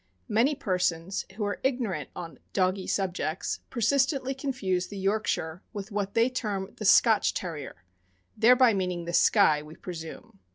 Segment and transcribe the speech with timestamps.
[0.27, 6.27] Many persons who are ignorant on" doggy" subjects persistently confuse the Yorkshire with what they
[6.27, 7.83] term the "Scotch Terrier,"
[8.35, 10.39] thereby meaning the Skye, we presume.